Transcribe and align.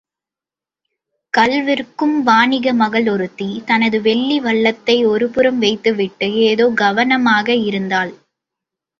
கள் 1.33 1.57
விற்கும் 1.63 2.15
வாணிக 2.23 2.73
மகள் 2.73 3.07
ஒருத்தி 3.09 3.61
தனது 3.65 3.97
வெள்ளி 4.01 4.37
வள்ளத்தை 4.39 4.95
ஒரு 5.05 5.27
புறம் 5.29 5.59
வைத்துவிட்டு 5.59 6.29
ஏதோ 6.47 6.65
கவனமாக 6.75 7.55
இருந்தாள். 7.69 8.13